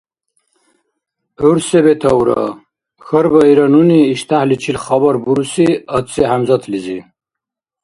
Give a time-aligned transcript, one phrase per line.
[1.39, 2.41] —ГӀур се бетаура?—
[3.05, 6.99] хьарбаира нуни иштяхӀличил хабар буруси Ацци-ХӀямзатлизи.